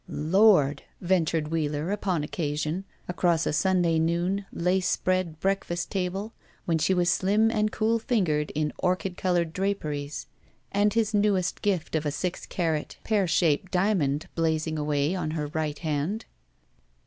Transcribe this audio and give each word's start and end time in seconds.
''Lord!*' 0.09 0.81
venttired 0.99 1.49
Wheeler, 1.49 1.91
upon 1.91 2.23
occasion, 2.23 2.85
across 3.07 3.45
a 3.45 3.53
Sunday 3.53 3.99
noon, 3.99 4.47
lace 4.51 4.87
spread 4.89 5.39
breakfast 5.39 5.91
table, 5.91 6.33
when 6.65 6.79
she 6.79 6.91
was 6.91 7.07
slim 7.07 7.51
and 7.51 7.71
cool 7.71 7.99
fingered 7.99 8.49
in 8.55 8.73
orchid 8.79 9.15
colored 9.15 9.53
draperies, 9.53 10.25
and 10.71 10.95
his 10.95 11.13
newest 11.13 11.61
gift 11.61 11.95
of 11.95 12.07
a 12.07 12.11
six 12.11 12.47
carat, 12.47 12.97
pear 13.03 13.27
69 13.27 13.27
BACK 13.27 13.27
PAY 13.27 13.27
shaped 13.27 13.71
diamond 13.71 14.27
blazing 14.33 14.79
away 14.79 15.13
on 15.13 15.31
her 15.37 15.45
right 15.53 15.77
hand. 15.77 16.25